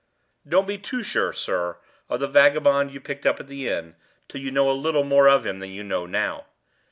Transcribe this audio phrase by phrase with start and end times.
[0.49, 1.77] "Don't be too sure, sir,
[2.09, 3.95] of the vagabond you picked up at the inn
[4.27, 6.47] till you know a little more of him than you know now.